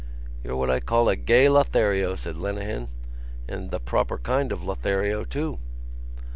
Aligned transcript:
"You're 0.43 0.55
what 0.55 0.71
I 0.71 0.79
call 0.79 1.09
a 1.09 1.15
gay 1.15 1.47
Lothario," 1.47 2.15
said 2.15 2.35
Lenehan. 2.35 2.87
"And 3.47 3.69
the 3.69 3.79
proper 3.79 4.17
kind 4.17 4.51
of 4.51 4.63
a 4.63 4.65
Lothario, 4.65 5.23
too!" 5.23 5.59